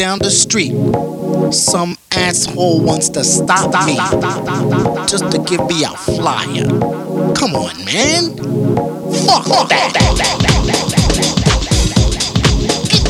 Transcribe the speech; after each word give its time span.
down 0.00 0.18
the 0.18 0.30
street, 0.30 0.72
some 1.52 1.94
asshole 2.12 2.82
wants 2.82 3.10
to 3.10 3.22
stop 3.22 3.68
me 3.84 3.96
just 5.06 5.30
to 5.30 5.38
give 5.40 5.60
me 5.66 5.84
a 5.84 5.90
flyer. 5.90 6.64
Come 7.34 7.54
on, 7.54 7.76
man. 7.84 8.34
Fuck 9.26 9.44
that. 9.68 9.92
Get 12.88 13.04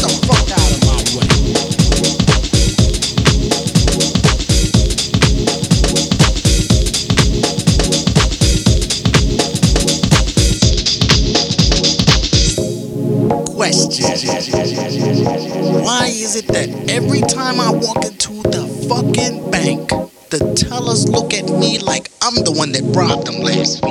why 15.72 16.06
is 16.06 16.36
it 16.36 16.46
that 16.48 16.68
every 16.90 17.20
time 17.20 17.60
I 17.60 17.70
walk 17.70 18.04
into 18.04 18.42
the 18.42 18.66
fucking 18.88 19.50
bank, 19.50 19.88
the 20.30 20.54
tellers 20.54 21.08
look 21.08 21.32
at 21.32 21.48
me 21.48 21.78
like 21.78 22.10
I'm 22.22 22.34
the 22.44 22.52
one 22.52 22.72
that 22.72 22.82
robbed 22.96 23.26
them 23.26 23.40
last 23.42 23.84
week? 23.84 23.89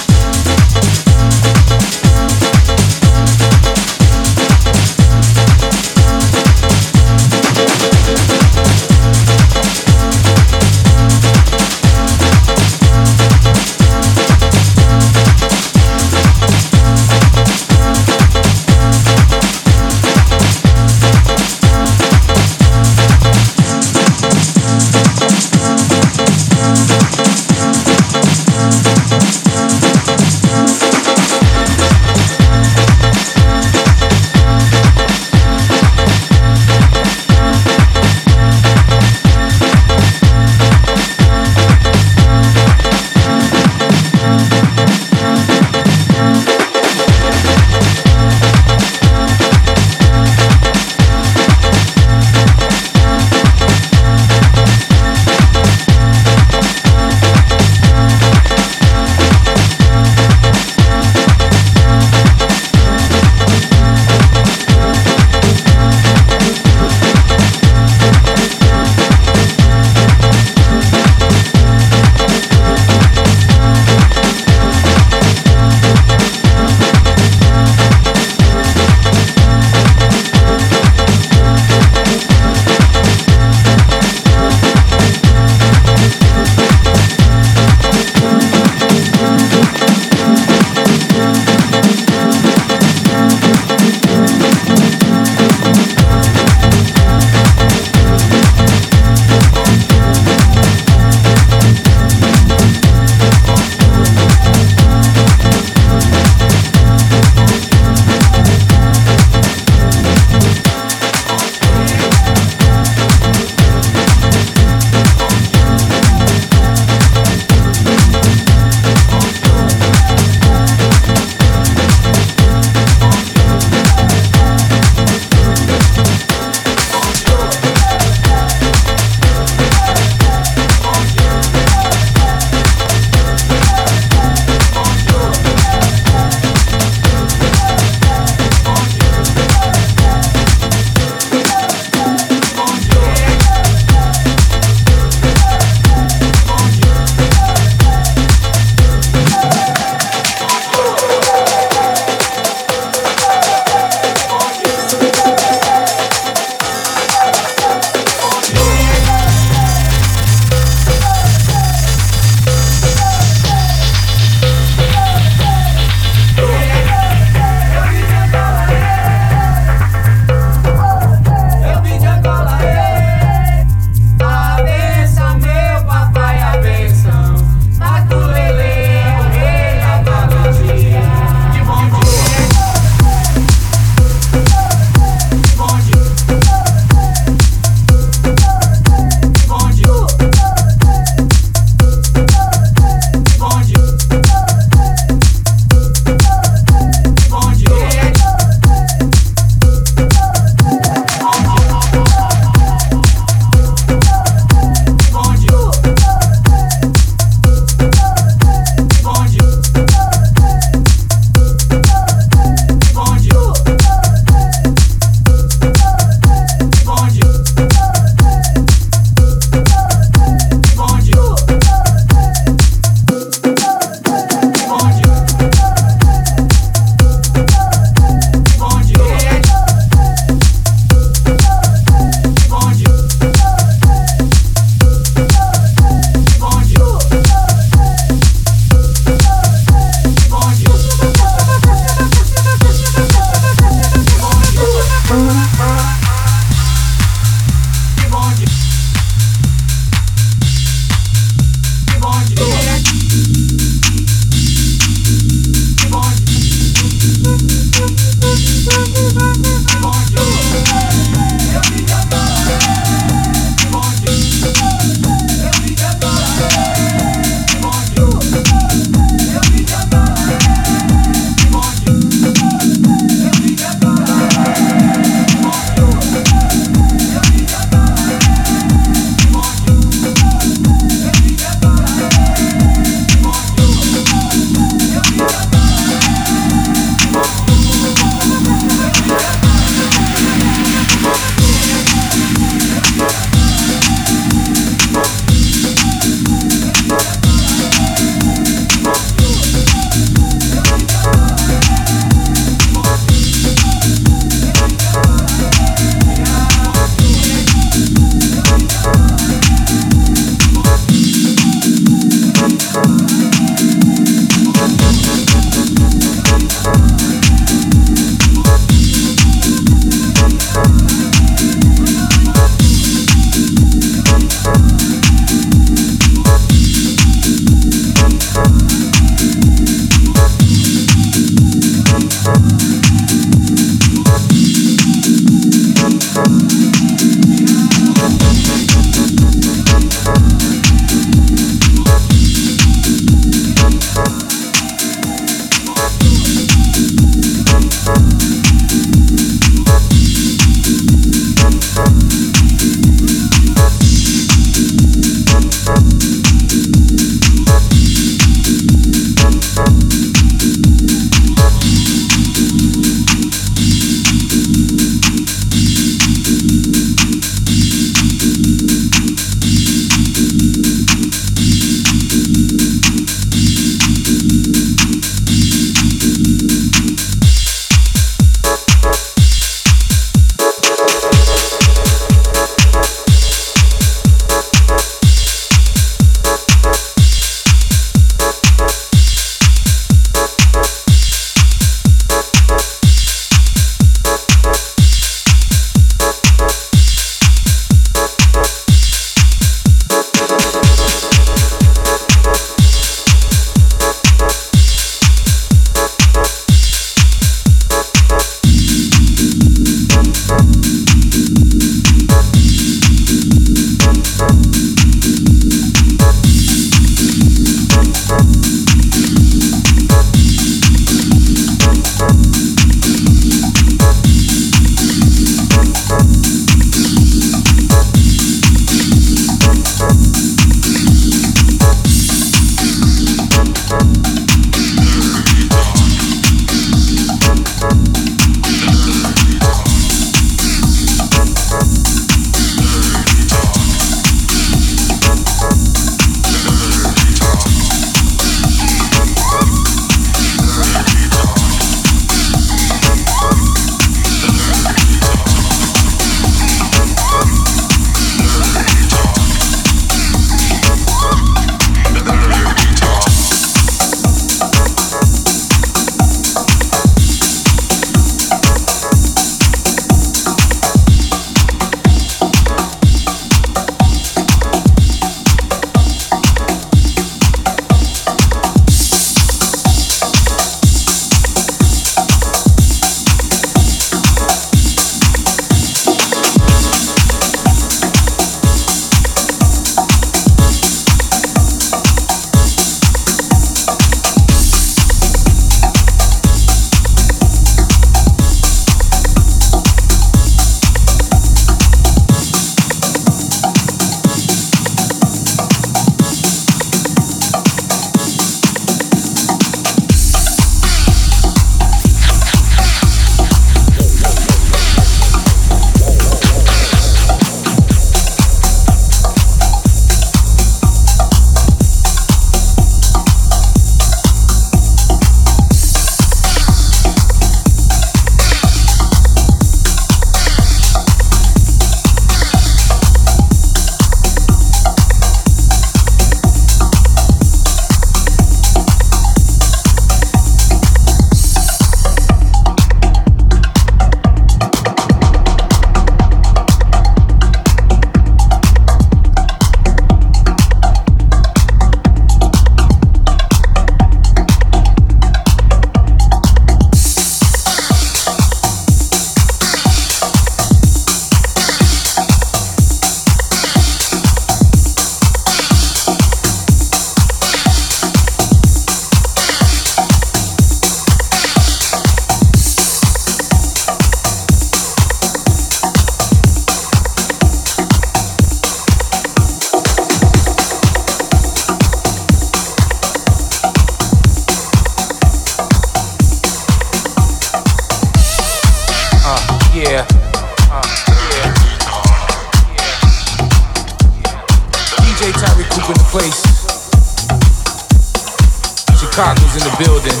Chicago's 598.98 599.36
in 599.36 599.44
the 599.44 599.56
building. 599.62 600.00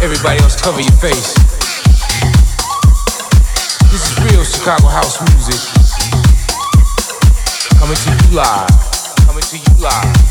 Everybody 0.00 0.38
else 0.38 0.54
cover 0.54 0.80
your 0.80 0.92
face. 0.92 1.34
This 3.90 4.12
is 4.12 4.30
real 4.30 4.44
Chicago 4.44 4.86
house 4.86 5.20
music. 5.22 5.58
Coming 7.80 7.96
to 7.96 8.28
you 8.28 8.36
live. 8.36 9.26
Coming 9.26 9.42
to 9.42 9.58
you 9.58 9.82
live. 9.82 10.29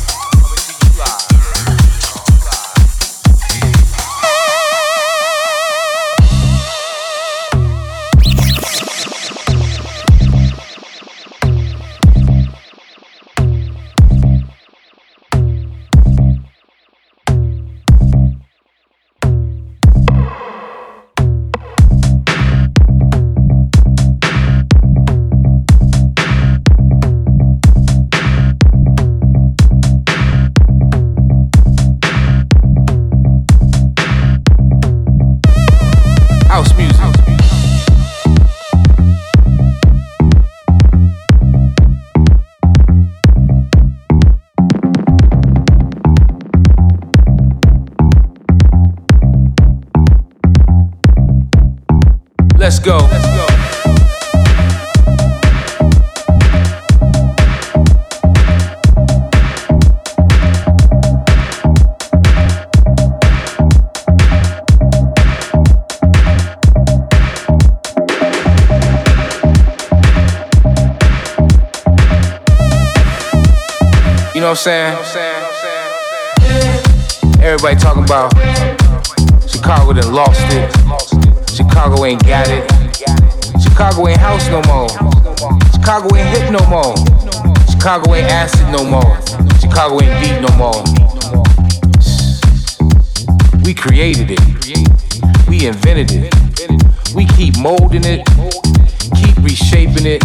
Know 74.50 74.54
what 74.54 74.68
I'm 74.68 75.06
saying? 75.06 75.46
Everybody 77.40 77.76
talking 77.76 78.04
about 78.04 78.34
Chicago 79.48 79.94
done 79.94 80.12
lost 80.12 80.42
it. 80.50 80.72
Chicago 81.56 82.04
ain't 82.04 82.26
got 82.26 82.48
it. 82.50 82.66
Chicago 83.62 84.08
ain't 84.08 84.20
house 84.20 84.50
no 84.50 84.60
more. 84.64 84.90
Chicago 85.72 86.16
ain't 86.16 86.36
hip 86.36 86.52
no 86.52 86.66
more. 86.66 86.96
Chicago 87.70 88.16
ain't 88.16 88.32
acid 88.32 88.68
no 88.72 88.84
more. 88.84 89.22
Chicago 89.62 90.02
ain't 90.02 90.20
beat 90.20 90.42
no 90.42 90.50
more. 90.58 90.84
We 93.64 93.76
created 93.76 94.32
it. 94.32 94.42
We 95.48 95.68
invented 95.68 96.10
it. 96.12 96.34
We 97.14 97.26
keep 97.38 97.56
molding 97.60 98.04
it, 98.04 98.26
keep 99.16 99.38
reshaping 99.44 100.08
it, 100.08 100.24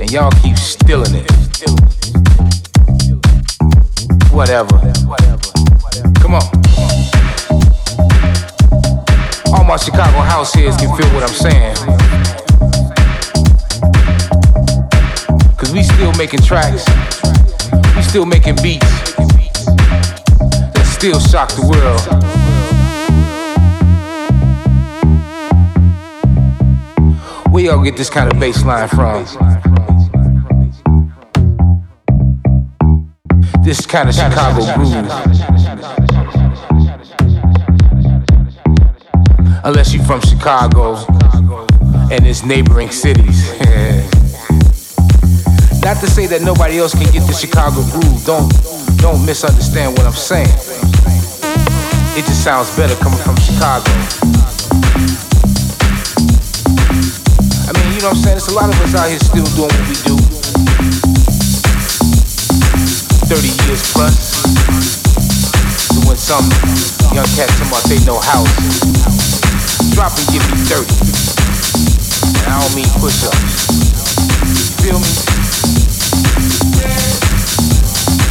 and 0.00 0.10
y'all 0.10 0.32
keep 0.42 0.56
stealing 0.56 1.14
it. 1.14 2.01
Whatever. 4.32 4.78
Come 6.20 6.34
on. 6.34 6.42
All 9.52 9.64
my 9.64 9.76
Chicago 9.76 10.20
house 10.20 10.54
heads 10.54 10.78
can 10.78 10.96
feel 10.96 11.06
what 11.14 11.22
I'm 11.22 11.28
saying. 11.28 11.76
Cause 15.56 15.70
we 15.72 15.82
still 15.82 16.12
making 16.14 16.40
tracks, 16.40 16.84
we 17.94 18.02
still 18.02 18.24
making 18.24 18.56
beats 18.62 19.12
that 20.72 20.86
still 20.98 21.20
shock 21.20 21.50
the 21.50 21.66
world. 21.68 22.00
Where 27.52 27.64
y'all 27.64 27.84
get 27.84 27.98
this 27.98 28.08
kind 28.08 28.32
of 28.32 28.40
bass 28.40 28.64
line 28.64 28.88
from? 28.88 29.61
This 33.62 33.86
kind 33.86 34.08
of 34.08 34.14
Chicago 34.14 34.74
groove. 34.74 35.06
unless 39.64 39.94
you're 39.94 40.02
from 40.04 40.20
Chicago 40.20 40.96
and 42.10 42.26
its 42.26 42.44
neighboring 42.44 42.90
cities. 42.90 43.48
Not 45.82 45.98
to 46.00 46.10
say 46.10 46.26
that 46.26 46.42
nobody 46.42 46.78
else 46.78 46.92
can 46.92 47.10
get 47.12 47.26
the 47.26 47.32
Chicago 47.32 47.82
groove. 47.90 48.24
Don't 48.24 48.50
don't 48.98 49.24
misunderstand 49.24 49.96
what 49.96 50.06
I'm 50.06 50.12
saying. 50.12 50.50
It 52.18 52.26
just 52.26 52.42
sounds 52.44 52.76
better 52.76 52.94
coming 52.96 53.18
from 53.18 53.36
Chicago. 53.36 53.90
I 57.66 57.72
mean, 57.78 57.94
you 57.94 58.02
know 58.02 58.10
what 58.10 58.18
I'm 58.18 58.22
saying? 58.22 58.38
There's 58.38 58.48
a 58.48 58.54
lot 58.54 58.68
of 58.68 58.80
us 58.82 58.94
out 58.94 59.08
here 59.08 59.18
still 59.18 59.46
doing 59.54 59.70
what 59.70 59.88
we 59.88 59.94
do. 60.02 60.31
30 63.32 63.48
years 63.64 63.80
plus. 63.96 64.44
Doing 65.88 66.20
something. 66.20 66.52
Young 67.16 67.24
cats 67.32 67.56
talking 67.56 67.72
about 67.72 67.80
they 67.88 67.96
know 68.04 68.20
house. 68.20 68.52
Drop 69.96 70.12
and 70.12 70.28
give 70.28 70.44
me 70.52 70.60
30. 70.68 70.84
And 72.44 72.52
I 72.52 72.60
don't 72.60 72.76
mean 72.76 72.92
push 73.00 73.24
ups. 73.24 73.72
Feel 74.84 75.00
me? 75.00 75.08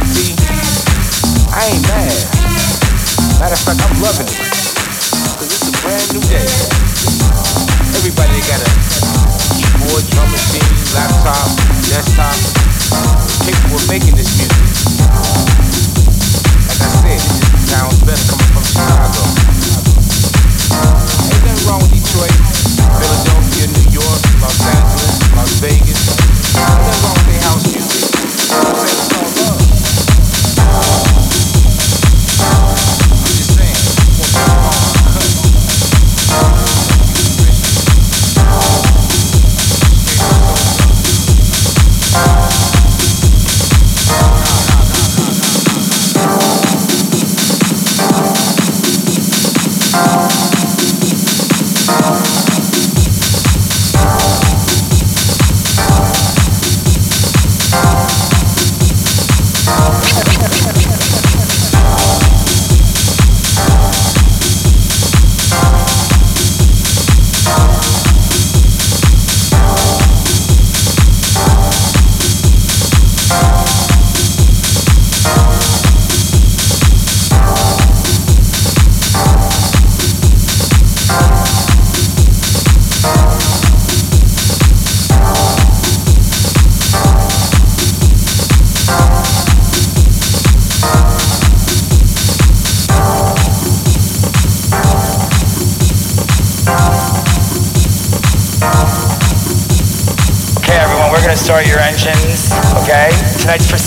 See, 0.06 0.38
I 1.50 1.66
ain't 1.66 1.82
mad. 1.90 2.14
Matter 3.42 3.58
of 3.58 3.62
fact, 3.66 3.82
I'm 3.82 3.98
loving 3.98 4.30
it. 4.30 4.38
Cause 5.34 5.50
it's 5.50 5.66
a 5.66 5.74
brand 5.82 6.06
new 6.14 6.22
day. 6.30 6.46
Everybody 7.98 8.38
got 8.46 8.62
a 8.62 8.70
keyboard, 9.50 10.06
drum 10.14 10.30
machine, 10.30 10.62
laptop, 10.94 11.50
desktop, 11.90 12.38
capable 13.42 13.82
of 13.82 13.88
making 13.90 14.14
this 14.14 14.30
music. 14.38 14.71
Sounds 17.82 18.00
better 18.04 18.30
coming 18.30 18.52
from 18.54 18.62
Chicago 18.62 19.22
nothing 21.42 21.66
wrong 21.66 21.80
with 21.82 21.92
Detroit, 21.92 22.30
Philadelphia, 22.30 23.66
New 23.74 23.90
York, 23.90 24.22
Los 24.40 24.60
Angeles, 24.62 25.34
Las 25.34 25.60
Vegas. 25.60 26.01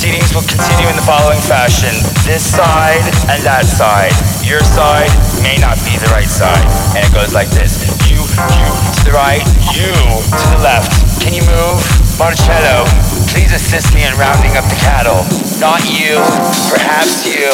Proceedings 0.05 0.37
will 0.37 0.45
continue 0.45 0.85
in 0.85 0.93
the 0.93 1.01
following 1.01 1.41
fashion. 1.41 1.89
This 2.29 2.45
side 2.45 3.01
and 3.25 3.41
that 3.41 3.65
side. 3.65 4.13
Your 4.45 4.61
side 4.61 5.09
may 5.41 5.57
not 5.57 5.81
be 5.81 5.97
the 5.97 6.05
right 6.13 6.29
side. 6.29 6.61
And 6.93 7.01
it 7.01 7.09
goes 7.09 7.33
like 7.33 7.49
this. 7.49 7.81
You, 8.05 8.21
you 8.21 8.69
to 8.69 9.01
the 9.01 9.17
right, 9.17 9.41
you 9.73 9.89
to 9.89 10.45
the 10.53 10.61
left. 10.61 10.93
Can 11.25 11.33
you 11.33 11.41
move? 11.49 11.81
Marcello, 12.21 12.85
please 13.33 13.49
assist 13.49 13.97
me 13.97 14.05
in 14.05 14.13
rounding 14.21 14.53
up 14.53 14.69
the 14.69 14.77
cattle. 14.77 15.25
Not 15.57 15.81
you, 15.89 16.21
perhaps 16.69 17.25
you, 17.25 17.49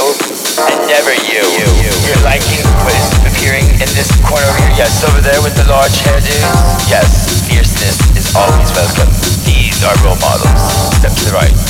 and 0.68 0.92
never 0.92 1.16
you. 1.32 1.40
You're 2.04 2.20
liking 2.28 2.60
what 2.84 2.92
is 3.00 3.16
appearing 3.32 3.64
in 3.80 3.90
this 3.96 4.12
corner 4.28 4.44
over 4.44 4.60
here? 4.60 4.76
Yes, 4.76 5.08
over 5.08 5.24
there 5.24 5.40
with 5.40 5.56
the 5.56 5.64
large 5.72 5.96
hairdos? 6.04 6.44
Yes, 6.92 7.48
fierceness 7.48 7.96
is 8.20 8.28
always 8.36 8.68
welcome. 8.76 9.08
These 9.48 9.88
are 9.88 9.96
role 10.04 10.20
models. 10.20 10.52
Step 11.00 11.16
to 11.16 11.24
the 11.32 11.34
right. 11.34 11.61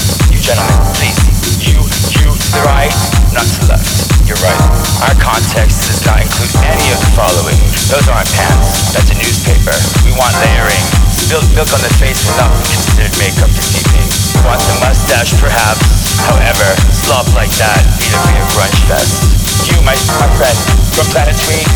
Gentlemen, 0.41 0.73
please. 0.97 1.21
You, 1.62 1.77
you 2.17 2.34
the 2.34 2.62
right, 2.65 2.89
not 3.30 3.45
to 3.45 3.58
the 3.62 3.77
left. 3.77 3.86
You're 4.25 4.41
right. 4.41 4.58
Our 5.06 5.13
context 5.21 5.86
does 5.86 6.01
not 6.01 6.17
include 6.17 6.49
any 6.65 6.89
of 6.89 6.97
the 6.97 7.13
following. 7.13 7.62
Those 7.93 8.10
aren't 8.10 8.25
pants. 8.34 8.89
That's 8.89 9.13
a 9.13 9.17
newspaper. 9.21 9.77
We 10.01 10.17
want 10.17 10.34
layering. 10.41 10.82
Spilled 11.13 11.45
milk 11.54 11.69
on 11.69 11.86
the 11.86 11.93
face 12.01 12.25
will 12.25 12.41
not 12.41 12.49
be 12.58 12.73
considered 12.73 13.13
makeup 13.21 13.54
this 13.54 13.69
evening. 13.86 14.10
Want 14.41 14.58
the 14.65 14.82
mustache, 14.82 15.38
perhaps. 15.38 16.17
However, 16.25 16.69
slop 16.89 17.30
like 17.38 17.54
that 17.62 17.86
need 18.01 18.10
to 18.10 18.21
be 18.25 18.34
a 18.41 18.45
brunch 18.58 18.82
fest. 18.89 19.21
You, 19.69 19.77
my, 19.86 19.93
my 20.17 20.30
friend, 20.41 20.58
from 20.97 21.06
Planet 21.13 21.38
Tweet, 21.38 21.69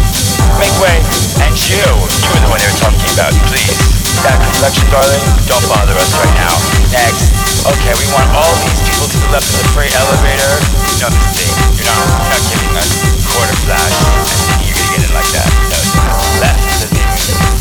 make 0.58 0.74
way. 0.82 0.98
And 1.46 1.54
you, 1.70 1.86
you 1.86 2.30
were 2.34 2.42
the 2.42 2.50
one 2.50 2.58
they 2.58 2.66
were 2.66 2.82
talking 2.82 3.14
about. 3.14 3.30
Please, 3.46 3.78
that 4.26 4.42
complexion, 4.42 4.90
darling, 4.90 5.22
don't 5.46 5.66
bother 5.70 5.94
us 5.94 6.12
right 6.18 6.34
now. 6.34 6.54
Next. 6.90 7.35
Okay, 7.66 7.98
we 7.98 8.06
want 8.14 8.30
all 8.38 8.54
these 8.62 8.78
people 8.86 9.10
to 9.10 9.18
the 9.18 9.26
left 9.34 9.50
of 9.50 9.58
the 9.58 9.66
freight 9.74 9.90
elevator. 9.98 10.54
No, 11.02 11.10
mistake. 11.10 11.50
You're 11.74 11.90
not, 11.90 11.98
you're 11.98 12.30
not 12.30 12.46
giving 12.46 12.70
us 12.78 12.94
quarter 13.26 13.58
flash 13.66 13.90
and 13.90 14.22
thinking 14.30 14.70
you're 14.70 14.78
gonna 14.78 14.94
get 14.94 15.02
in 15.10 15.14
like 15.18 15.26
that. 15.34 15.50
No, 15.74 15.78
it's. 15.82 15.98
Left 16.46 16.62
doesn't 16.62 16.94
even 16.94 17.10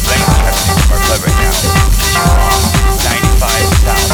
length. 0.04 0.28
You 0.28 0.44
have 0.44 0.60
to 0.60 0.76
be 0.76 0.84
more 0.92 1.00
right 1.00 1.40
now. 1.40 1.56
95 3.00 3.80
south. 3.80 4.12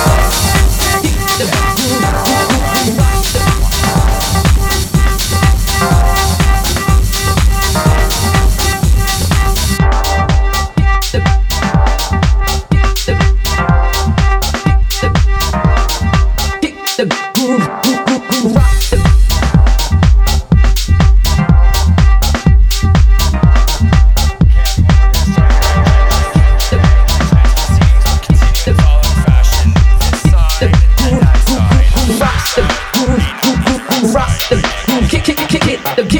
Thank 35.23 36.20